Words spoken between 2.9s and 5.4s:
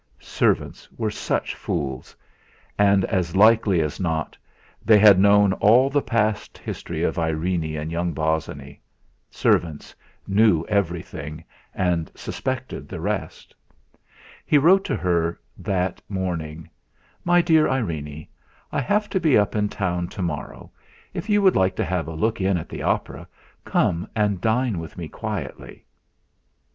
as likely as not, they had